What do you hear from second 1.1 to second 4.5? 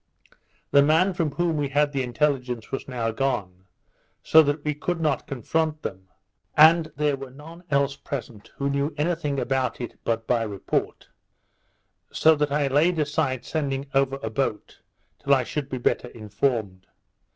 from whom we had the intelligence was now gone, so